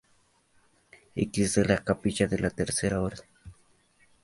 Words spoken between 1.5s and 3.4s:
De la capilla de la Tercera Orden.